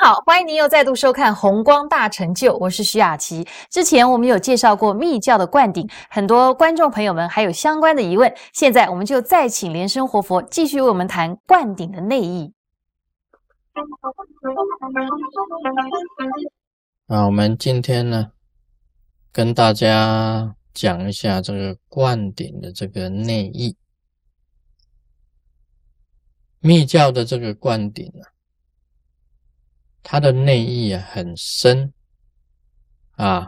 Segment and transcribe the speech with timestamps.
[0.00, 3.44] 好，欢迎您又再度收看《红光大成就》，我是徐雅琪。
[3.68, 12.54] 之前我们有介绍过密教的灌顶，很多观众朋友们还有相关的疑问，现在我们就再请莲生活佛继续为我们谈灌顶的内意。
[17.08, 18.30] 啊，我们今天呢，
[19.32, 23.76] 跟大家讲一下这个灌顶的这个内意。
[26.60, 28.37] 密教的这个灌顶啊，
[30.02, 31.92] 它的内意啊很深
[33.12, 33.46] 啊。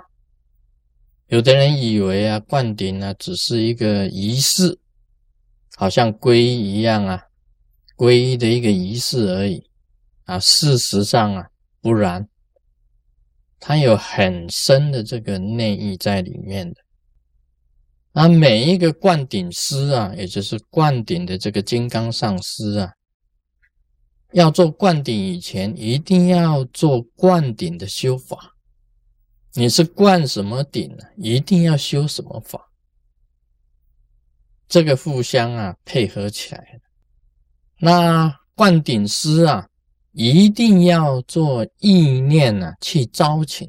[1.26, 4.78] 有的人以为啊，灌顶呢只是一个仪式，
[5.76, 7.22] 好像皈依一样啊，
[7.96, 9.64] 皈依的一个仪式而已
[10.24, 10.40] 啊。
[10.40, 11.48] 事实上啊，
[11.80, 12.28] 不然，
[13.60, 16.80] 它有很深的这个内意在里面的。
[18.12, 22.92] 那每一个灌顶师啊，也就是灌顶的这个金刚上师啊。
[24.32, 28.54] 要做灌顶以前，一定要做灌顶的修法。
[29.54, 31.04] 你是灌什么顶呢？
[31.16, 32.70] 一定要修什么法？
[34.68, 36.80] 这个互相啊配合起来
[37.80, 39.68] 那灌顶师啊，
[40.12, 43.68] 一定要做意念呢，去招请，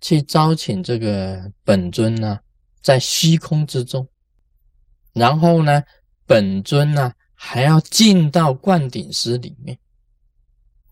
[0.00, 2.40] 去招请这个本尊呢，
[2.80, 4.08] 在虚空之中。
[5.12, 5.82] 然后呢，
[6.24, 7.12] 本尊呢。
[7.46, 9.78] 还要进到灌顶师里面，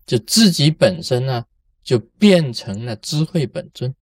[0.05, 1.43] 就自己本身呢，
[1.83, 3.93] 就变成了智慧本尊。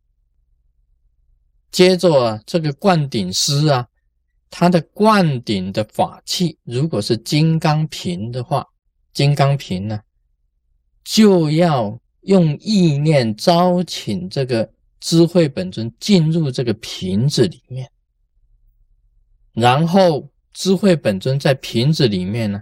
[1.72, 3.88] 接着啊，这个灌顶师啊，
[4.50, 8.68] 他的灌顶的法器，如果是金刚瓶的话，
[9.14, 10.02] 金刚瓶呢，
[11.06, 17.90] 就要用意念招请这个智慧本尊进入这个瓶子里面，
[19.54, 20.30] 然后。
[20.54, 22.62] 智慧本尊在瓶子里面呢，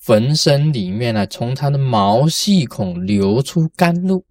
[0.00, 4.24] 焚身里面呢，从他的毛细孔流出甘露，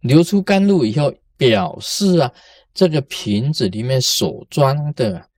[0.00, 2.32] 流出甘露以后，表示啊，
[2.72, 5.28] 这个瓶子里面所装的，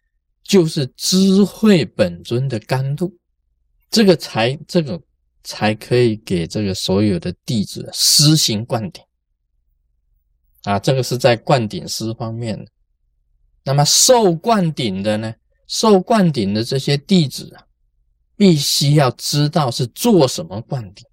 [0.42, 3.12] 就是智慧本尊的甘露，
[3.90, 5.00] 这个才这个
[5.42, 9.02] 才可以给这个所有的弟子施行灌顶
[10.64, 12.70] 啊，这个是在灌顶师方面的。
[13.64, 15.34] 那么受灌顶的呢？
[15.70, 17.64] 受灌顶的这些弟子啊，
[18.34, 21.06] 必须要知道是做什么灌顶。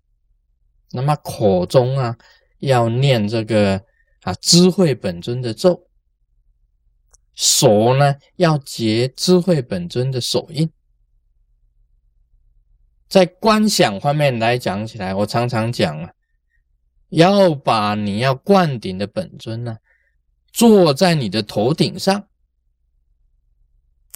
[0.92, 2.18] 那么口中啊，
[2.58, 3.80] 要念这个
[4.22, 5.88] 啊智慧本尊的咒，
[7.36, 10.68] 手呢要结智慧本尊的手印。
[13.08, 16.12] 在观想方面来讲起来，我常常讲啊，
[17.10, 19.78] 要把你要灌顶的本尊呢，
[20.52, 22.28] 坐在你的头顶上。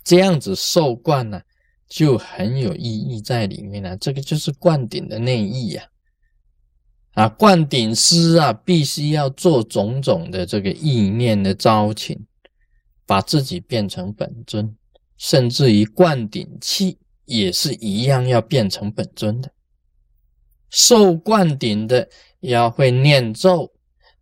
[0.03, 1.41] 这样子受灌呢，
[1.87, 3.95] 就很有意义在里面了。
[3.97, 5.83] 这个就是灌顶的内意呀。
[7.13, 12.17] 啊，灌顶师啊，必须要做种种的这个意念的招请，
[13.05, 14.73] 把自己变成本尊，
[15.17, 19.51] 甚至于灌顶器也是一样要变成本尊的。
[20.69, 22.07] 受灌顶的
[22.39, 23.69] 要会念咒，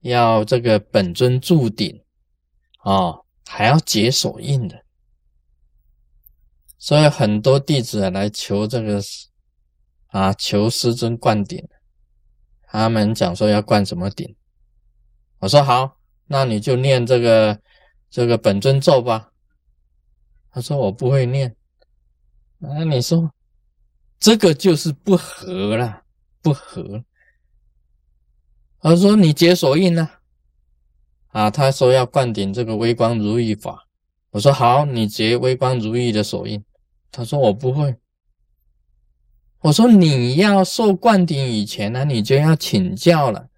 [0.01, 2.01] 要这个本尊助顶
[2.79, 3.13] 啊，
[3.45, 4.83] 还要解手印的。
[6.79, 9.01] 所以很多弟子来求这个
[10.07, 11.61] 啊，求师尊灌顶。
[12.63, 14.35] 他们讲说要灌什么顶？
[15.39, 17.59] 我说好，那你就念这个
[18.09, 19.31] 这个本尊咒吧。
[20.51, 21.55] 他说我不会念。
[22.59, 23.31] 那你说
[24.19, 26.03] 这个就是不合了，
[26.41, 27.03] 不合。
[28.79, 30.09] 他说你解锁印呢？
[31.27, 33.85] 啊，他说要灌顶这个微光如意法。
[34.31, 36.63] 我说好，你结微光如意的手印。
[37.11, 37.95] 他说我不会。
[39.61, 43.49] 我说你要受灌顶以前呢，你就要请教了。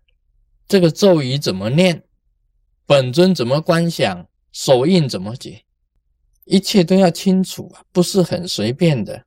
[0.68, 2.04] 这个咒语怎么念？
[2.88, 4.28] 本尊怎么观想？
[4.52, 5.64] 手印怎么解？
[6.46, 9.26] 一切都要清楚啊，不是很随便的。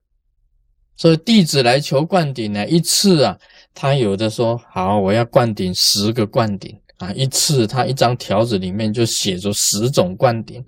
[0.96, 3.38] 所以弟子来求灌顶呢，一次啊，
[3.72, 10.64] 他有的说好，我要灌顶十个灌顶啊，一次他一张条子里面就写着十种灌顶。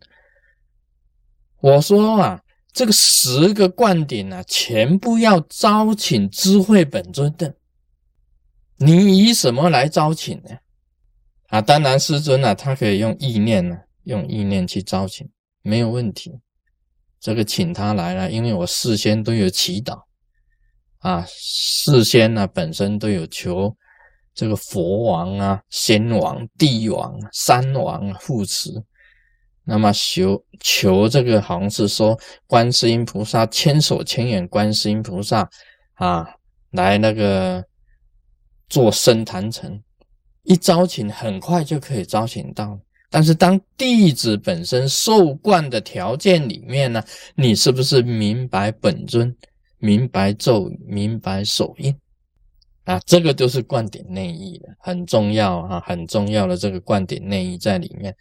[1.60, 2.40] 我说啊。
[2.76, 7.54] 这个十个灌顶啊，全部要招请智慧本尊的。
[8.76, 10.50] 你以什么来招请呢？
[11.46, 15.26] 啊，当然师尊啊，他可以用意念呢，用意念去招请，
[15.62, 16.30] 没有问题。
[17.18, 20.02] 这个请他来了，因为我事先都有祈祷
[20.98, 23.74] 啊，事先呢本身都有求
[24.34, 28.70] 这个佛王啊、仙王、帝王、山王护持。
[29.68, 32.16] 那么求求这个好像是说
[32.46, 35.48] 观世音菩萨千手千眼观世音菩萨
[35.94, 36.24] 啊，
[36.70, 37.64] 来那个
[38.68, 39.82] 做生坛城
[40.44, 42.78] 一招请很快就可以招请到。
[43.10, 47.02] 但是当弟子本身受灌的条件里面呢，
[47.34, 49.34] 你是不是明白本尊、
[49.78, 51.96] 明白咒、明白手印
[52.84, 53.00] 啊？
[53.06, 58.14] 这个就是灌顶内意的，很重要啊，很重要的这个灌顶内意在里面。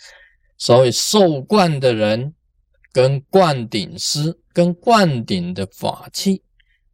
[0.58, 2.34] 所谓受灌的人
[2.92, 6.42] 跟灌顶师、跟灌顶的法器，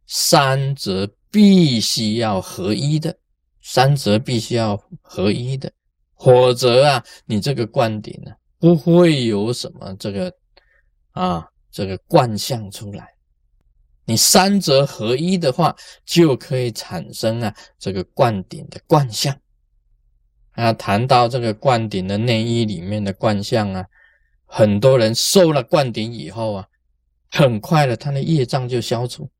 [0.06, 3.16] 三者必须要合一的，
[3.62, 5.72] 三者必须要合一的。
[6.18, 10.32] 否则啊，你这个灌顶呢，不会有什么这个
[11.12, 13.08] 啊，这个惯相出来。
[14.04, 15.74] 你三者合一的话，
[16.04, 19.36] 就可以产生啊这个灌顶的观相。
[20.52, 23.86] 啊，谈到这个灌顶的内衣里面的灌相啊，
[24.46, 26.68] 很多人受了灌顶以后啊，
[27.30, 29.30] 很快的他的业障就消除。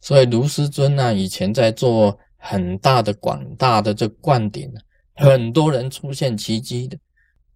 [0.00, 4.72] 所以卢师尊呢，以前在做很大的广大的这灌顶。
[5.20, 6.96] 很多人出现奇迹的，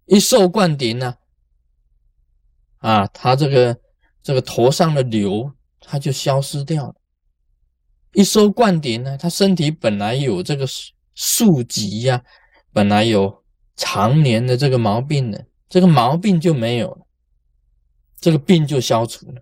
[0.05, 1.15] 一受灌顶呢，
[2.79, 3.79] 啊，他这个
[4.21, 5.49] 这个头上的瘤
[5.79, 6.95] 他就消失掉了。
[8.11, 10.67] 一受灌顶呢，他身体本来有这个
[11.15, 12.21] 宿疾呀，
[12.73, 13.43] 本来有
[13.75, 15.39] 常年的这个毛病呢，
[15.69, 17.05] 这个毛病就没有了，
[18.19, 19.41] 这个病就消除了。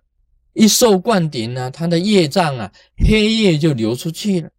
[0.52, 2.72] 一受灌顶呢，他的业障啊，
[3.08, 4.50] 黑夜就流出去了，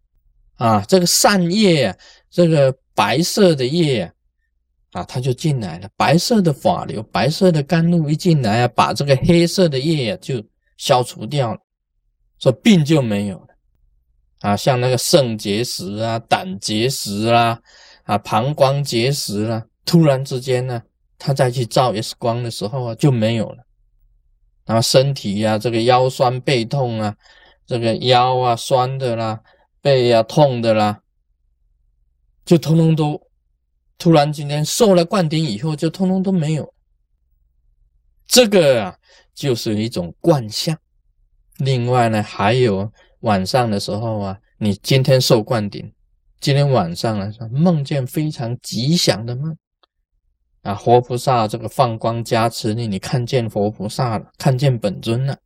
[0.56, 1.96] 啊，这个善业啊，
[2.30, 2.76] 这个。
[2.96, 4.12] 白色的液啊，
[4.92, 5.88] 啊，它就进来了。
[5.96, 10.40] 白色的法流，白色的甘露一进来啊，把这个黑色的液啊就
[10.76, 11.60] 消除掉了，
[12.38, 13.48] 这病就没有了。
[14.42, 17.60] 啊，像那个肾结石啊、胆结石啊、
[18.04, 20.82] 啊膀胱结石啦，突然之间呢，
[21.18, 23.64] 他再去照 X 光的时候啊就没有了。
[24.64, 27.14] 然后身体呀，这个腰酸背痛啊，
[27.66, 29.40] 这个腰啊酸的啦，
[29.82, 31.00] 背啊痛的啦。
[32.44, 33.20] 就通通都
[33.96, 36.72] 突然今天受了灌顶以后，就通通都没有。
[38.26, 38.98] 这个啊，
[39.34, 40.76] 就是一种惯相。
[41.58, 42.90] 另外呢，还有
[43.20, 45.92] 晚上的时候啊，你今天受灌顶，
[46.44, 49.56] 今天晚上啊，梦见非常吉祥的梦
[50.60, 55.38] 啊，活菩萨这个放光加持你，你看见活菩萨了，看见本尊了，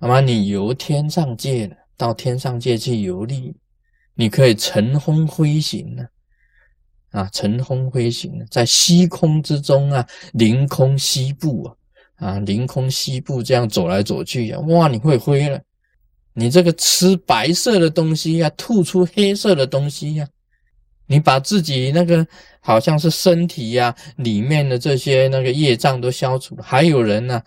[0.00, 3.54] 那么你游天上界了，到天上界去游历，
[4.16, 6.08] 你可以乘风飞行了。
[7.12, 11.72] 啊，乘风飞行，在虚空之中啊，凌空西步
[12.16, 15.62] 啊，啊，凌空西步这样走来走去呀，哇，你会飞了。
[16.38, 20.28] 你这个吃白色的东西呀，吐出黑色的东西呀，
[21.06, 22.26] 你把自己那个
[22.60, 26.62] 好像是身体呀里面的这些那个业障都消除了。
[26.62, 27.42] 还有人呢，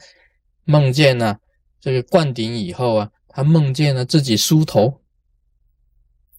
[0.65, 1.38] 梦见呢，
[1.80, 5.01] 这个灌顶以后啊，他梦见了自己梳头，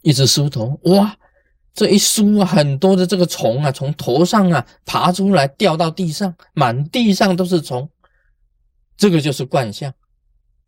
[0.02, 1.16] 一直梳头，哇。
[1.72, 7.88] 这一梳啊，很多的这个虫啊，从头上啊爬出来，掉到地上，满地上都是虫。
[8.96, 9.94] 这个就是冠相，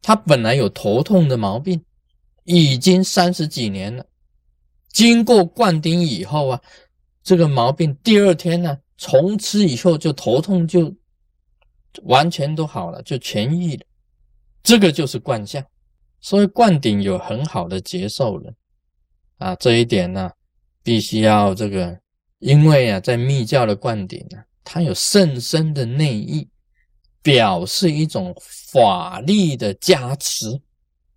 [0.02, 1.82] 他本来有头痛的毛病，
[2.44, 4.04] 已经三十几年了。
[4.92, 6.60] 经过灌顶以后啊，
[7.22, 10.94] 这个毛病第二天呢，从此以后就头痛就
[12.02, 13.84] 完全都好了，就痊愈了。
[14.62, 15.64] 这个就是冠相，
[16.20, 18.52] 所以灌顶有很好的接受了
[19.38, 20.30] 啊，这一点呢。
[20.84, 21.96] 必须要这个，
[22.40, 26.48] 因为啊，在密教的灌顶啊，它有甚深的内意，
[27.22, 28.34] 表示一种
[28.72, 30.60] 法力的加持，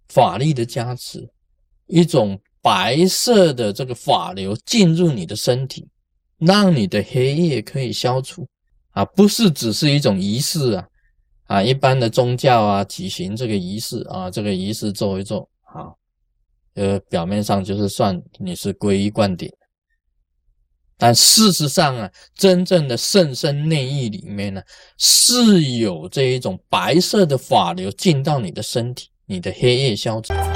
[0.10, 1.28] 法力的加持，
[1.88, 5.88] 一种白色的这个法流进入你的身体，
[6.38, 8.48] 让你的黑夜可以消除
[8.92, 10.88] 啊，不是只是一种仪式啊，
[11.46, 15.92] 啊，一般的宗教啊，举行这个仪式啊，这个仪式做一做啊。
[16.76, 19.52] 呃，表面上就是算你是皈依灌顶，
[20.98, 24.62] 但事实上啊，真正的圣身内意里面呢，
[24.98, 30.55] 是有这一种白色的法流进到你的身体，你的黑夜消长。